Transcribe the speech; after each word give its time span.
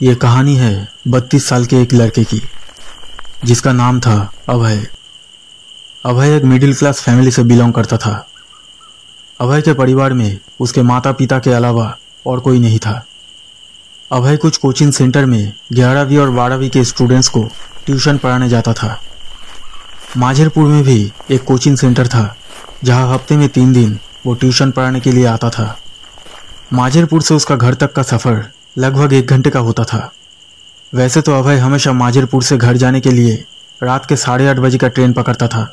ये 0.00 0.14
कहानी 0.14 0.54
है 0.56 0.88
बत्तीस 1.08 1.46
साल 1.46 1.64
के 1.64 1.76
एक 1.76 1.92
लड़के 1.92 2.22
की, 2.24 2.40
जिसका 3.44 3.72
नाम 3.72 3.98
था 4.00 4.32
अभय। 4.48 4.86
अभय 6.04 6.36
एक 6.36 6.42
मिडिल 6.42 6.74
क्लास 6.74 7.00
फैमिली 7.00 7.30
से 7.30 7.42
बिलोंग 7.42 7.72
करता 7.72 7.96
था। 7.96 8.12
अभय 9.40 9.62
के 9.62 9.72
परिवार 9.72 10.12
में 10.12 10.38
उसके 10.60 10.82
माता 10.82 11.12
पिता 11.12 11.38
के 11.38 11.50
अलावा 11.50 11.96
और 12.26 12.40
कोई 12.40 12.58
नहीं 12.58 12.78
था। 12.78 13.04
अभय 14.10 14.36
कुछ 14.36 14.56
कोचिंग 14.56 14.92
सेंटर 14.92 15.26
में 15.26 15.52
ग्यारहवीं 15.72 16.18
और 16.18 16.30
बारहवीं 16.30 16.70
के 16.70 16.84
स्टूडेंट्स 16.84 17.28
को 17.28 17.42
ट्यूशन 17.86 18.18
पढ़ाने 18.18 18.48
जाता 18.48 18.72
था। 18.72 19.00
माझिरपुर 20.16 20.68
में 20.68 20.82
भी 20.82 21.12
एक 21.30 21.44
कोचिंग 21.44 21.76
सेंटर 21.76 22.06
था, 22.06 22.36
जहाँ 22.84 23.12
हफ़्ते 23.14 23.36
में 23.36 23.48
तीन 23.48 23.72
दिन 23.72 23.98
वो 24.26 24.34
ट्यूशन 24.34 24.70
पढ़ाने 24.70 25.00
के 25.00 25.12
लिए 25.12 25.26
आता 25.26 25.50
था। 25.50 25.76
माझिरपुर 26.72 27.22
से 27.22 27.34
उसका 27.34 27.56
घर 27.56 27.74
तक 27.74 27.92
का 27.92 28.02
सफ़र 28.02 28.42
लगभग 28.76 29.12
एक 29.12 29.26
घंटे 29.26 29.50
का 29.50 29.60
होता 29.60 29.84
था। 29.84 30.10
वैसे 30.92 31.20
तो 31.20 31.32
अभय 31.32 31.56
हमेशा 31.58 31.92
माजिरपुर 31.92 32.42
से 32.42 32.56
घर 32.58 32.76
जाने 32.76 33.00
के 33.00 33.10
लिए 33.10 33.44
रात 33.80 34.06
के 34.06 34.16
साढ़े 34.16 34.48
आठ 34.48 34.58
बजे 34.58 34.78
का 34.78 34.88
ट्रेन 34.88 35.12
पकड़ता 35.12 35.48
था। 35.48 35.66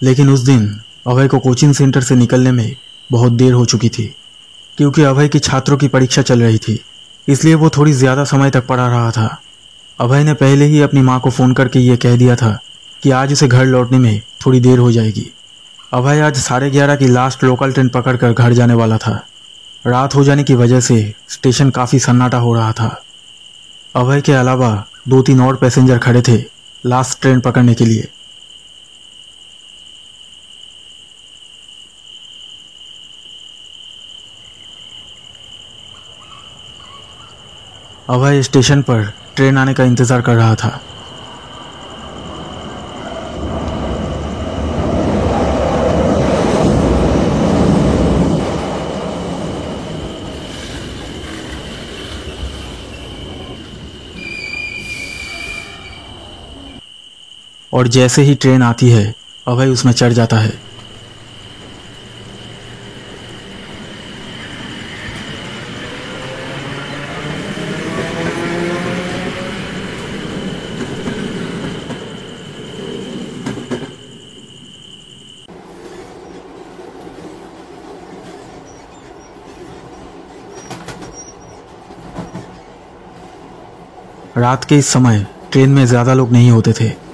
लेकिन 0.00 0.30
उस 0.30 0.40
दिन 0.40 0.68
अभय 1.06 1.28
को 1.28 1.38
कोचिंग 1.38 1.74
सेंटर 1.74 2.00
से 2.00 2.14
निकलने 2.16 2.52
में 2.52 2.76
बहुत 3.10 3.32
देर 3.32 3.52
हो 3.52 3.64
चुकी 3.64 3.88
थी, 3.88 4.14
क्योंकि 4.78 5.02
अभय 5.04 5.28
की 5.28 5.38
छात्रों 5.40 5.76
की 5.78 5.88
परीक्षा 5.88 6.22
चल 6.22 6.42
रही 6.42 6.58
थी, 6.58 6.80
इसलिए 7.28 7.54
वो 7.54 7.70
थोड़ी 7.70 7.92
ज़्यादा 7.94 8.24
समय 8.26 8.50
तक 8.50 8.66
पढ़ा 8.66 8.86
रहा 8.88 9.10
था। 9.10 9.40
अभय 9.98 10.24
ने 10.24 10.34
पहले 10.34 10.64
ही 10.64 10.80
अपनी 10.82 11.02
माँ 11.02 11.18
को 11.20 11.30
फ़ोन 11.30 11.52
करके 11.52 11.78
ये 11.78 11.96
कह 11.96 12.16
दिया 12.16 12.36
था 12.36 12.58
कि 13.02 13.10
आज 13.12 13.32
उसे 13.32 13.48
घर 13.48 13.64
लौटने 13.66 13.98
में 13.98 14.20
थोड़ी 14.46 14.60
देर 14.60 14.78
हो 14.78 14.90
जाएगी। 14.92 15.30
अभय 15.92 16.20
आज 16.20 16.36
साढ़े 16.38 16.70
ग्यारह 16.70 16.96
की 16.96 17.06
लास्ट 17.08 17.44
लोकल 17.44 17.72
ट्रेन 17.72 17.88
पकड़कर 17.88 18.32
घर 18.32 18.52
जाने 18.52 18.74
वाला 18.74 18.98
था। 18.98 19.20
रात 19.84 20.14
हो 20.14 20.22
जाने 20.24 20.44
की 20.44 20.54
वजह 20.54 20.80
से 20.80 21.14
स्टेशन 21.28 21.70
काफ़ी 21.70 21.98
सन्नाटा 21.98 22.38
हो 22.38 22.54
रहा 22.54 22.72
था। 22.72 23.04
अभय 23.94 24.20
के 24.20 24.32
अलावा 24.32 24.70
दो 25.08 25.22
तीन 25.22 25.40
और 25.40 25.56
पैसेंजर 25.56 25.98
खड़े 25.98 26.22
थे 26.28 26.36
लास्ट 26.84 27.20
ट्रेन 27.20 27.40
पकड़ने 27.40 27.74
के 27.74 27.84
लिए। 27.84 28.08
अभय 38.08 38.42
स्टेशन 38.42 38.82
पर 38.82 39.04
ट्रेन 39.36 39.58
आने 39.58 39.74
का 39.74 39.84
इंतज़ार 39.84 40.22
कर 40.22 40.34
रहा 40.34 40.54
था। 40.54 40.80
और 57.72 57.88
जैसे 57.88 58.22
ही 58.22 58.34
ट्रेन 58.34 58.62
आती 58.62 58.88
है 58.90 59.14
अभय 59.46 59.68
उसमें 59.68 59.92
चढ़ 59.92 60.12
जाता 60.12 60.36
है। 60.36 60.52
रात 84.36 84.64
के 84.64 84.76
इस 84.78 84.86
समय 84.86 85.26
ट्रेन 85.52 85.70
में 85.70 85.84
ज़्यादा 85.86 86.14
लोग 86.14 86.32
नहीं 86.32 86.50
होते 86.50 86.72
थे। 86.72 87.07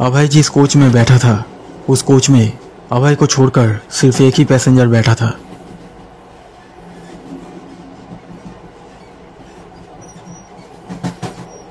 अभय 0.00 0.28
जिस 0.28 0.48
कोच 0.48 0.74
में 0.76 0.90
बैठा 0.92 1.16
था। 1.18 1.44
उस 1.88 2.02
कोच 2.02 2.28
में 2.30 2.52
अभय 2.92 3.14
को 3.14 3.26
छोड़कर 3.26 3.78
सिर्फ़ 3.90 4.22
एक 4.22 4.34
ही 4.34 4.44
पैसेंजर 4.44 4.86
बैठा 4.88 5.14
था। 5.14 5.32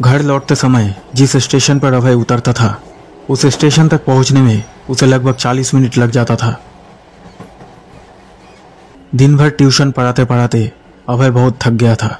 घर 0.02 0.22
लौटते 0.22 0.56
समय 0.56 0.94
जिस 1.16 1.38
स्टेशन 1.38 1.80
पर 1.80 1.94
अभय 1.94 2.14
उतरता 2.14 2.54
था, 2.54 2.82
उस 3.30 3.46
स्टेशन 3.48 3.88
तक 3.88 4.06
पहुँचने 4.06 4.42
में 4.42 4.64
उसे 4.90 5.06
लगभग 5.06 5.36
40 5.36 5.74
मिनट 5.74 5.98
लग 5.98 6.12
जाता 6.12 6.36
था। 6.36 6.56
दिन 9.16 9.38
भर 9.38 9.50
ट्यूशन 9.50 9.92
पढ़ाते 9.92 10.26
पढ़ाते 10.26 10.72
अभय 11.08 11.30
बहुत 11.32 11.60
थक 11.62 11.72
गया 11.74 11.96
था, 11.96 12.20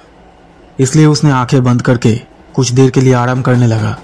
इसलिए 0.80 1.06
उसने 1.06 1.32
आँखें 1.34 1.64
बंद 1.64 1.82
करके 1.82 2.16
कुछ 2.56 2.72
देर 2.72 2.92
के 2.92 3.02
लिए 3.02 3.14
आराम 3.16 3.42
करने 3.42 3.68
लगा। 3.68 3.98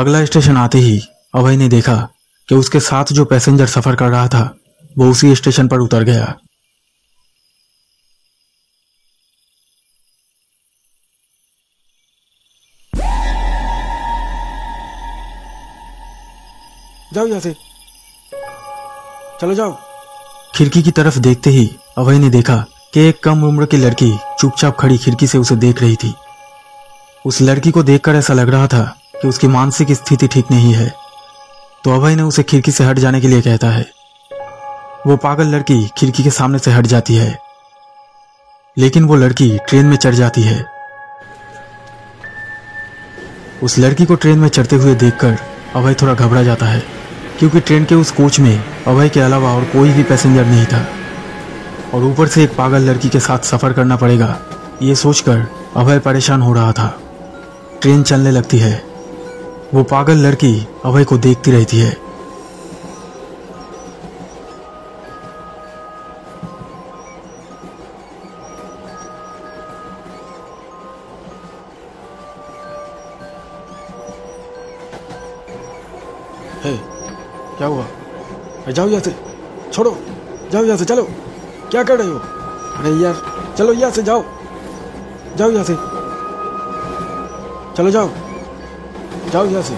अगला 0.00 0.24
स्टेशन 0.24 0.56
आते 0.56 0.78
ही 0.78 1.00
अभय 1.34 1.56
ने 1.56 1.68
देखा 1.68 2.08
कि 2.48 2.54
उसके 2.54 2.80
साथ 2.80 3.04
जो 3.12 3.24
पैसेंजर 3.24 3.66
सफ़र 3.66 3.94
कर 3.94 4.08
रहा 4.08 4.28
था 4.28 4.56
वो 4.98 5.10
उसी 5.10 5.34
स्टेशन 5.36 5.68
पर 5.68 5.78
उतर 5.78 6.02
गया। 6.02 6.34
जाओ 17.14 17.26
यहाँ 17.26 17.40
से। 17.40 17.52
चलो 19.40 19.54
जाओ। 19.54 19.76
खिड़की 20.54 20.82
की 20.82 20.90
तरफ़ 20.90 21.18
देखते 21.18 21.50
ही 21.50 21.76
अभय 21.98 22.18
ने 22.18 22.30
देखा 22.30 22.56
कि 22.94 23.00
एक 23.00 23.22
कम 23.24 23.44
उम्र 23.44 23.66
की 23.66 23.76
लड़की 23.76 24.18
चुपचाप 24.38 24.76
खड़ी 24.80 24.98
खिड़की 24.98 25.26
से 25.26 25.38
उसे 25.38 25.56
देख 25.56 25.80
रही 25.80 25.96
थी। 25.96 26.14
उस 27.26 27.40
लड़की 27.40 27.70
को 27.70 27.82
देखकर 27.82 28.14
ऐसा 28.14 28.34
लग 28.34 28.48
रहा 28.48 28.66
था 28.66 28.99
कि 29.22 29.28
उसकी 29.28 29.48
मानसिक 29.48 29.92
स्थिति 29.92 30.26
ठीक 30.26 30.50
नहीं 30.50 30.74
है। 30.74 30.94
तो 31.84 31.94
अभय 31.94 32.14
ने 32.14 32.22
उसे 32.22 32.42
खिड़की 32.42 32.72
से 32.72 32.84
हट 32.84 32.98
जाने 32.98 33.20
के 33.20 33.28
लिए 33.28 33.40
कहता 33.40 33.70
है। 33.70 33.90
वो 35.06 35.16
पागल 35.16 35.44
लड़की 35.44 35.88
खिड़की 35.98 36.22
के 36.22 36.30
सामने 36.30 36.58
से 36.58 36.70
हट 36.70 36.86
जाती 36.86 37.14
है। 37.14 37.38
लेकिन 38.78 39.04
वो 39.04 39.16
लड़की 39.16 39.58
ट्रेन 39.68 39.86
में 39.86 39.96
चढ़ 39.96 40.14
जाती 40.14 40.42
है। 40.42 40.66
उस 43.62 43.78
लड़की 43.78 44.04
को 44.04 44.14
ट्रेन 44.14 44.38
में 44.38 44.48
चढ़ते 44.48 44.76
हुए 44.76 44.94
देखकर 44.94 45.38
अभय 45.76 45.94
थोड़ा 45.94 46.14
घबरा 46.14 46.42
जाता 46.42 46.66
है, 46.66 46.82
क्योंकि 47.38 47.60
ट्रेन 47.60 47.84
के 47.84 47.94
उस 47.94 48.10
कोच 48.10 48.40
में 48.40 48.64
अभय 48.86 49.08
के 49.08 49.20
अलावा 49.20 49.52
और 49.52 49.64
कोई 49.64 49.90
भी 49.90 50.02
पैसेंजर 50.02 50.46
नहीं 50.46 50.66
था। 50.66 50.86
और 51.94 52.04
ऊपर 52.04 52.26
से 52.26 52.44
एक 52.44 52.56
पागल 52.56 52.78
लड़की 52.78 53.08
के 53.08 53.20
साथ 53.20 53.38
सफ़र 53.38 53.72
करना 53.72 53.96
पड़ेगा, 53.96 54.40
ये 54.82 54.94
सोचकर 54.94 55.46
अभय 55.76 55.98
परेशान 55.98 56.42
हो 56.42 56.52
रहा 56.52 56.72
था। 56.72 57.00
ट्रेन 57.82 58.02
चलने 58.02 58.30
लगती 58.30 58.58
है। 58.58 58.89
वो 59.74 59.82
पागल 59.82 60.18
लड़की 60.18 60.66
अभय 60.84 61.04
को 61.04 61.16
देखती 61.18 61.50
रहती 61.50 61.78
है। 61.78 61.90
है, 76.64 76.76
क्या 77.58 77.66
हुआ? 77.66 77.84
अरे 77.84 78.72
जाओ 78.72 78.88
यहाँ 78.88 79.00
से? 79.00 79.14
छोड़ो 79.72 79.96
जाओ 80.52 80.64
यहाँ 80.64 80.76
से, 80.76 80.84
चलो। 80.84 81.06
क्या 81.70 81.82
कर 81.82 81.98
रहे 81.98 82.08
हो? 82.08 82.18
अरे 82.78 82.90
यार, 83.02 83.22
चलो 83.58 83.72
यहाँ 83.72 83.90
से 83.90 84.02
जाओ। 84.02 84.24
जाओ 85.36 85.50
यहाँ 85.50 85.64
से। 85.64 85.74
चलो 87.76 87.90
जाओ। 87.90 88.29
जाओ 89.30 89.46
यहाँ 89.46 89.62
से। 89.62 89.74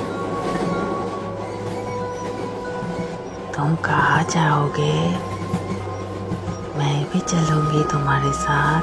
तुम 3.53 3.77
कहाँ 3.77 4.23
जाओगे? 4.23 5.09
मैं 6.79 7.05
भी 7.05 7.21
चलूँगी 7.21 7.85
तुम्हारे 7.85 8.33
साथ। 8.33 8.83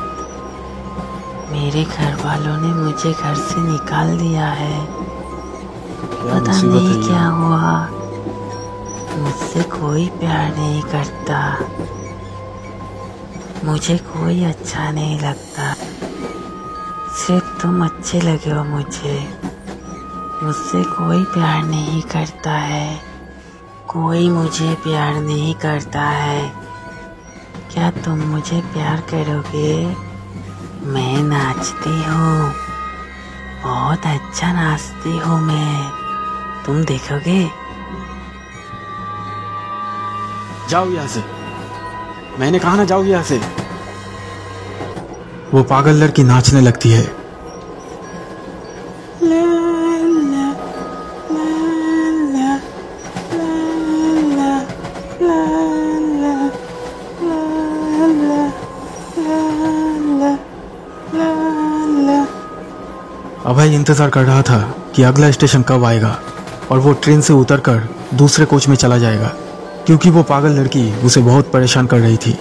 मेरे 1.52 1.84
घर 1.84 2.16
वालों 2.16 2.58
ने 2.58 2.68
मुझे 2.68 3.14
घर 3.14 3.36
से 3.36 3.62
निकाल 3.62 4.18
दिया 4.18 4.48
है। 4.48 4.86
पता 6.06 6.62
नहीं 6.62 7.08
क्या 7.08 7.26
हुआ। 7.26 7.88
मुझसे 9.18 9.64
कोई 9.64 10.08
प्यार 10.08 10.56
नहीं 10.56 10.82
करता। 10.82 11.58
मुझे 13.64 13.98
कोई 13.98 14.44
अच्छा 14.44 14.92
नहीं 14.92 15.20
लगता। 15.20 15.74
सिर्फ़ 17.12 17.62
तुम 17.62 17.86
अच्छे 17.86 18.22
लगे 18.22 18.52
हो 18.52 18.64
मुझे। 18.64 19.39
मुझसे 20.44 20.84
कोई 20.84 21.24
प्यार 21.24 21.64
नहीं 21.64 22.02
करता 22.02 22.52
है। 22.52 23.02
कोई 23.88 24.30
मुझे 24.30 24.76
प्यार 24.76 25.14
नहीं 25.14 25.56
करता 25.56 26.02
है। 26.02 26.54
क्या 27.74 27.92
तुम 27.92 28.20
मुझे 28.20 28.62
प्यार 28.62 29.02
करोगे? 29.02 29.86
मैं 30.84 31.24
नाचती 31.24 32.04
हूँ। 32.04 32.54
बहुत 33.64 34.06
अच्छा 34.06 34.54
नाचती 34.54 35.18
हूँ 35.18 35.42
मैं। 35.42 35.92
तुम 36.66 36.84
देखोगे? 36.84 37.52
जाओ 40.70 40.90
यहाँ 40.90 41.08
से। 41.08 41.24
मैंने 42.40 42.60
कहा 42.60 42.76
ना 42.76 42.84
जाओ 42.84 43.04
यहाँ 43.04 43.24
से। 43.24 43.42
वो 45.54 45.64
पागल 45.64 45.96
लड़की 45.96 46.24
नाचने 46.24 46.62
लगती 46.62 46.92
है। 46.92 47.19
अभय 63.70 63.78
इंतज़ार 63.78 64.10
कर 64.10 64.24
रहा 64.24 64.42
था 64.42 64.58
कि 64.96 65.04
अगला 65.04 65.30
स्टेशन 65.32 65.62
कब 65.62 65.84
आएगा 65.86 66.18
और 66.72 66.80
वो 66.80 66.92
ट्रेन 66.96 67.20
से 67.22 67.34
उतर 67.34 67.60
कर 67.60 67.82
दूसरे 68.14 68.46
कोच 68.46 68.68
में 68.68 68.76
चला 68.76 68.98
जाएगा, 68.98 69.28
क्योंकि 69.86 70.10
वो 70.10 70.24
पागल 70.24 70.52
लड़की 70.52 70.82
उसे 71.06 71.22
बहुत 71.22 71.52
परेशान 71.52 71.88
कर 71.88 72.00
रही 72.00 72.18
थी। 72.18 72.36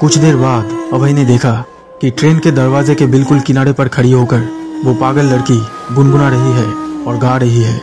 कुछ 0.00 0.16
देर 0.18 0.36
बाद 0.36 0.72
अभय 0.94 1.12
ने 1.12 1.24
देखा 1.24 1.52
कि 2.00 2.10
ट्रेन 2.10 2.38
के 2.38 2.50
दरवाजे 2.52 2.94
के 2.94 3.06
बिल्कुल 3.06 3.40
किनारे 3.40 3.72
पर 3.72 3.88
खड़ी 3.88 4.12
होकर 4.12 4.48
वो 4.84 4.94
पागल 4.96 5.32
लड़की 5.34 5.60
गुनगुना 5.94 6.28
रही 6.28 6.52
है 6.52 6.66
और 7.04 7.18
गा 7.18 7.36
रही 7.36 7.62
है। 7.62 7.80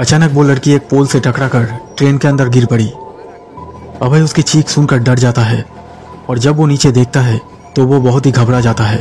अचानक 0.00 0.30
वो 0.32 0.42
लड़की 0.42 0.72
एक 0.72 0.82
पोल 0.88 1.06
से 1.06 1.20
टकरा 1.20 1.46
कर 1.48 1.64
ट्रेन 1.96 2.18
के 2.18 2.28
अंदर 2.28 2.48
गिर 2.48 2.66
पड़ी। 2.66 2.86
अभय 4.02 4.20
उसकी 4.20 4.42
चीख 4.42 4.68
सुनकर 4.68 4.98
डर 4.98 5.18
जाता 5.18 5.42
है 5.42 5.64
और 6.28 6.38
जब 6.38 6.56
वो 6.56 6.66
नीचे 6.66 6.90
देखता 6.90 7.20
है 7.20 7.40
तो 7.76 7.86
वो 7.86 8.00
बहुत 8.00 8.26
ही 8.26 8.32
घबरा 8.32 8.60
जाता 8.60 8.84
है। 8.84 8.98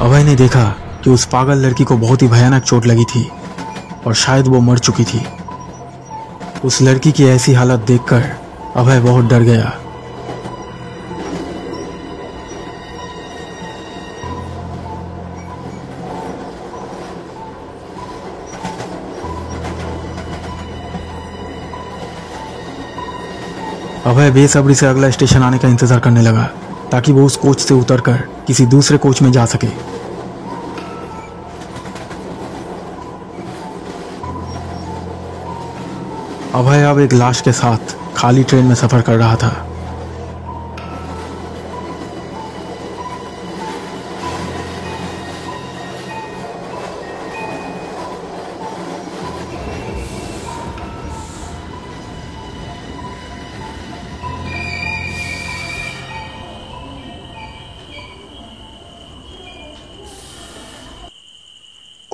अभय 0.00 0.24
ने 0.24 0.34
देखा 0.34 0.64
कि 1.04 1.10
उस 1.10 1.24
पागल 1.26 1.58
लड़की 1.58 1.84
को 1.84 1.96
बहुत 1.96 2.22
ही 2.22 2.28
भयानक 2.28 2.62
चोट 2.62 2.86
लगी 2.86 3.04
थी 3.04 3.28
और 4.06 4.14
शायद 4.14 4.48
वो 4.48 4.60
मर 4.60 4.78
चुकी 4.78 5.04
थी। 5.04 5.24
उस 6.64 6.82
लड़की 6.82 7.12
की 7.12 7.26
ऐसी 7.26 7.52
हालत 7.52 7.80
देखकर 7.80 8.30
अभय 8.76 9.00
बहुत 9.00 9.24
डर 9.24 9.42
गया। 9.42 9.72
अभय 24.06 24.30
बेसब्री 24.30 24.74
से 24.74 24.86
अगला 24.86 25.08
स्टेशन 25.10 25.42
आने 25.42 25.58
का 25.58 25.68
इंतज़ार 25.68 26.00
करने 26.00 26.22
लगा, 26.22 26.42
ताकि 26.90 27.12
वो 27.12 27.24
उस 27.26 27.36
कोच 27.36 27.60
से 27.60 27.74
उतरकर 27.74 28.16
किसी 28.46 28.66
दूसरे 28.66 28.98
कोच 28.98 29.22
में 29.22 29.30
जा 29.32 29.44
सके। 29.46 29.66
अभय 36.54 36.82
अब 36.82 36.98
एक 37.00 37.12
लाश 37.12 37.40
के 37.40 37.52
साथ 37.52 37.96
खाली 38.16 38.44
ट्रेन 38.44 38.66
में 38.66 38.74
सफ़र 38.74 39.00
कर 39.00 39.16
रहा 39.16 39.36
था। 39.36 39.48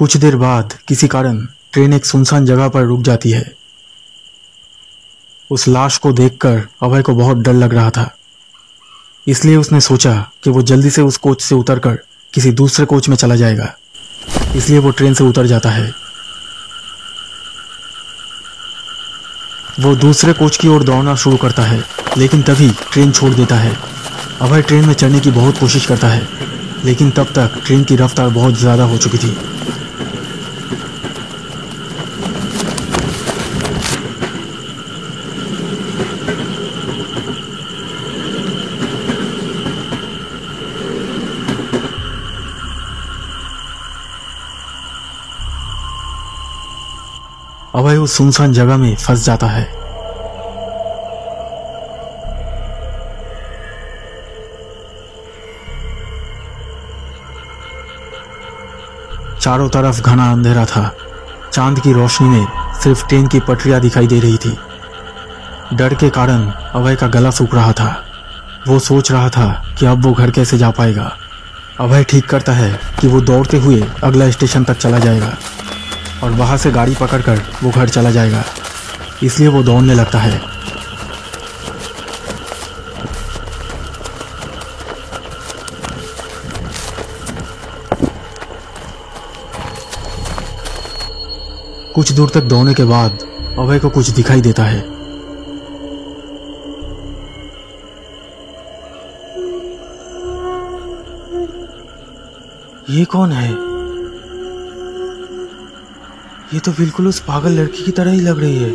कुछ 0.00 0.16
देर 0.16 0.36
बाद 0.36 0.72
किसी 0.88 1.06
कारण 1.08 1.38
ट्रेन 1.72 1.92
एक 1.92 2.04
सुनसान 2.04 2.44
जगह 2.46 2.68
पर 2.68 2.82
रुक 2.82 3.00
जाती 3.00 3.30
है। 3.30 3.44
उस 5.50 5.66
लाश 5.68 5.98
को 5.98 6.12
देखकर 6.12 6.62
अभय 6.82 7.02
को 7.02 7.14
बहुत 7.14 7.38
डर 7.38 7.52
लग 7.52 7.74
रहा 7.74 7.90
था। 7.90 8.08
इसलिए 9.26 9.56
उसने 9.56 9.80
सोचा 9.80 10.14
कि 10.44 10.50
वो 10.50 10.62
जल्दी 10.62 10.90
से 10.90 11.02
उस 11.02 11.16
कोच 11.16 11.42
से 11.42 11.54
उतरकर 11.54 11.98
किसी 12.32 12.52
दूसरे 12.52 12.86
कोच 12.86 13.08
में 13.08 13.16
चला 13.16 13.36
जाएगा। 13.36 13.74
इसलिए 14.56 14.78
वो 14.78 14.90
ट्रेन 14.90 15.14
से 15.14 15.24
उतर 15.24 15.46
जाता 15.46 15.70
है। 15.70 15.92
वो 19.80 19.94
दूसरे 19.96 20.32
कोच 20.32 20.56
की 20.56 20.68
ओर 20.68 20.82
दौड़ना 20.82 21.14
शुरू 21.16 21.36
करता 21.36 21.62
है, 21.62 21.84
लेकिन 22.16 22.42
तभी 22.42 22.70
ट्रेन 22.92 23.12
छोड़ 23.12 23.32
देता 23.34 23.56
है। 23.56 23.76
अभय 24.40 24.62
ट्रेन 24.62 24.84
में 24.84 24.94
चढ़ने 24.94 25.20
की 25.20 25.30
बहुत 25.30 25.58
कोशिश 25.58 25.86
करता 25.86 26.08
है, 26.08 26.26
लेकिन 26.84 27.10
तब 27.10 27.32
तक 27.34 27.62
ट्रेन 27.66 27.84
की 27.84 27.96
रफ्तार 27.96 28.28
बहुत 28.30 28.54
ज़्यादा 28.54 28.84
हो 28.84 28.98
चुकी 28.98 29.18
थी। 29.18 29.36
अभय 47.80 47.96
उस 47.96 48.12
सुनसान 48.12 48.52
जगह 48.52 48.76
में 48.76 48.96
फंस 48.96 49.24
जाता 49.24 49.46
है। 49.46 49.64
चारों 59.40 59.68
तरफ़ 59.68 60.00
घना 60.00 60.32
अंधेरा 60.32 60.64
था। 60.64 60.96
चाँद 61.52 61.80
की 61.80 61.92
रोशनी 61.92 62.28
में 62.28 62.46
सिर्फ़ 62.80 63.06
ट्रेन 63.06 63.26
की 63.26 63.40
पटरियाँ 63.40 63.80
दिखाई 63.80 64.06
दे 64.06 64.20
रही 64.20 64.36
थी। 64.36 64.58
डर 65.72 65.94
के 65.94 66.10
कारण 66.10 66.50
अभय 66.50 66.96
का 66.96 67.06
गला 67.06 67.30
सूख 67.30 67.54
रहा 67.54 67.72
था। 67.72 68.04
वो 68.68 68.78
सोच 68.78 69.12
रहा 69.12 69.28
था 69.28 69.74
कि 69.78 69.86
अब 69.86 70.04
वो 70.04 70.12
घर 70.12 70.30
कैसे 70.30 70.58
जा 70.58 70.70
पाएगा। 70.70 71.16
अभय 71.80 72.04
ठीक 72.04 72.28
करता 72.28 72.52
है 72.52 72.80
कि 73.00 73.06
वो 73.06 73.20
दौड़ते 73.20 73.56
हुए 73.56 73.84
अगला 74.04 74.30
स्टेशन 74.30 74.64
तक 74.64 74.74
चला 74.74 74.98
जाएगा। 74.98 75.36
और 76.22 76.30
वहाँ 76.30 76.56
से 76.56 76.70
गाड़ी 76.70 76.94
पकड़कर 76.94 77.42
वो 77.62 77.70
घर 77.70 77.88
चला 77.88 78.10
जाएगा। 78.10 78.44
इसलिए 79.22 79.48
वो 79.48 79.62
दौड़ने 79.62 79.94
लगता 79.94 80.18
है। 80.18 80.40
कुछ 91.94 92.12
दूर 92.12 92.28
तक 92.28 92.40
दौड़ने 92.40 92.74
के 92.74 92.84
बाद 92.84 93.18
अभय 93.58 93.78
को 93.78 93.88
कुछ 93.88 94.08
दिखाई 94.08 94.40
देता 94.40 94.64
है। 94.64 94.78
ये 102.90 103.04
कौन 103.04 103.32
है? 103.32 103.69
ये 106.54 106.60
तो 106.60 106.72
बिल्कुल 106.72 107.08
उस 107.08 107.20
पागल 107.20 107.50
लड़की 107.50 107.82
की 107.84 107.90
तरह 107.90 108.10
ही 108.10 108.20
लग 108.20 108.40
रही 108.40 108.56
है। 108.56 108.70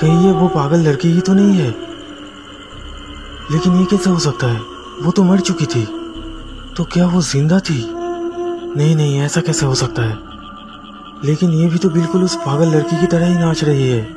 कहीं 0.00 0.26
ये 0.26 0.32
वो 0.32 0.48
पागल 0.48 0.80
लड़की 0.80 1.08
ही 1.08 1.20
तो 1.20 1.34
नहीं 1.34 1.54
है। 1.54 1.70
लेकिन 3.52 3.76
ये 3.76 3.84
कैसे 3.84 4.10
हो 4.10 4.18
सकता 4.18 4.46
है? 4.46 4.60
वो 5.02 5.10
तो 5.10 5.24
मर 5.24 5.40
चुकी 5.40 5.66
थी। 5.66 5.84
तो 6.76 6.84
क्या 6.84 7.06
वो 7.06 7.22
ज़िंदा 7.22 7.58
थी? 7.58 7.90
नहीं 8.76 8.96
नहीं, 8.96 9.20
ऐसा 9.20 9.40
कैसे 9.40 9.66
हो 9.66 9.74
सकता 9.74 10.02
है? 10.02 10.18
लेकिन 11.24 11.50
ये 11.50 11.66
भी 11.66 11.78
तो 11.78 11.90
बिल्कुल 11.90 12.24
उस 12.24 12.36
पागल 12.36 12.68
लड़की 12.68 13.00
की 13.00 13.06
तरह 13.06 13.26
ही 13.26 13.34
नाच 13.34 13.64
रही 13.64 13.88
है। 13.88 14.16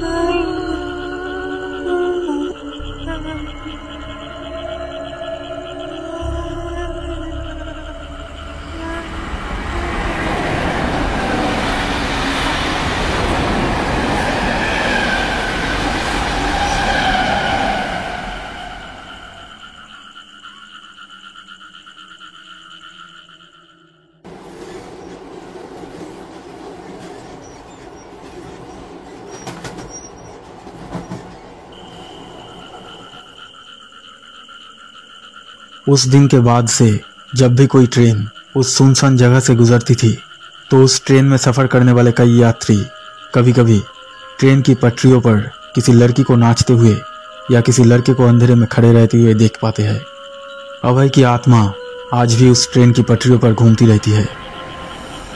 उस 35.91 36.05
दिन 36.05 36.27
के 36.27 36.39
बाद 36.39 36.67
से, 36.67 36.99
जब 37.35 37.55
भी 37.55 37.65
कोई 37.67 37.87
ट्रेन 37.87 38.27
उस 38.55 38.75
सुनसान 38.77 39.17
जगह 39.17 39.39
से 39.39 39.55
गुजरती 39.55 39.95
थी 39.95 40.17
तो 40.71 40.83
उस 40.83 41.05
ट्रेन 41.05 41.25
में 41.25 41.37
सफ़र 41.37 41.67
करने 41.67 41.91
वाले 41.91 42.11
कई 42.11 42.37
यात्री 42.37 42.77
कभी 43.35 43.53
कभी 43.53 43.79
ट्रेन 44.39 44.61
की 44.61 44.75
पटरियों 44.75 45.19
पर 45.21 45.39
किसी 45.75 45.93
लड़की 45.93 46.23
को 46.23 46.35
नाचते 46.35 46.73
हुए 46.73 46.95
या 47.51 47.61
किसी 47.61 47.83
लड़के 47.83 48.13
को 48.13 48.27
अंधेरे 48.27 48.55
में 48.55 48.67
खड़े 48.67 48.93
रहते 48.93 49.17
हुए 49.17 49.33
देख 49.33 49.57
पाते 49.61 49.83
हैं। 49.83 49.99
अभय 50.83 51.09
की 51.09 51.23
आत्मा 51.23 51.61
आज 52.13 52.33
भी 52.33 52.49
उस 52.49 52.71
ट्रेन 52.73 52.91
की 52.91 53.01
पटरियों 53.01 53.39
पर 53.39 53.53
घूमती 53.53 53.85
रहती 53.85 54.11
है। 54.11 54.27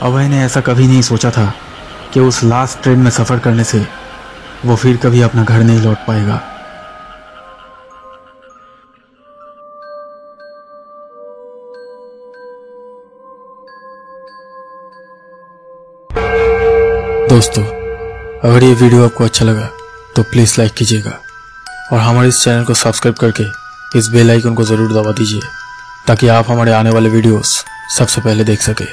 अभय 0.02 0.28
ने 0.28 0.42
ऐसा 0.44 0.60
कभी 0.60 0.86
नहीं 0.86 1.02
सोचा 1.02 1.30
था 1.30 1.52
कि 2.14 2.20
उस 2.20 2.42
लास्ट 2.44 2.82
ट्रेन 2.82 2.98
में 2.98 3.10
सफ़र 3.10 3.38
करने 3.38 3.64
से 3.64 3.86
वो 4.66 4.76
फिर 4.76 4.96
कभी 4.96 5.20
अपना 5.20 5.44
घर 5.44 5.62
नहीं 5.62 5.80
लौट 5.80 6.06
पाएगा। 6.08 6.42
दोस्तों, 17.36 17.62
अगर 18.44 18.64
ये 18.64 18.74
वीडियो 18.74 19.04
आपको 19.04 19.24
अच्छा 19.24 19.44
लगा 19.44 19.64
तो 20.16 20.22
प्लीज़ 20.24 20.54
लाइक 20.58 20.72
कीजिएगा। 20.72 21.10
और 21.92 21.98
हमारे 21.98 22.28
इस 22.28 22.42
चैनल 22.44 22.64
को 22.64 22.74
सब्सक्राइब 22.74 23.16
करके 23.16 23.98
इस 23.98 24.08
बेल 24.10 24.30
आइकन 24.30 24.54
को 24.54 24.64
ज़रूर 24.64 24.92
दबा 24.92 25.12
दीजिए, 25.12 25.40
ताकि 26.06 26.28
आप 26.28 26.50
हमारे 26.50 26.72
आने 26.72 26.90
वाले 26.90 27.08
वीडियोस 27.08 27.64
सबसे 27.96 28.20
पहले 28.20 28.44
देख 28.44 28.62
सकें। 28.62 28.86